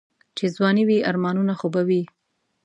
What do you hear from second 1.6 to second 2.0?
به